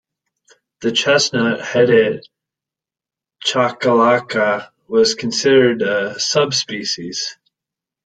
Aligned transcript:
The 0.79 0.93
chestnut-headed 0.93 2.27
chachalaca 3.45 4.71
was 4.87 5.13
considered 5.13 5.83
a 5.83 6.19
subspecies. 6.19 7.37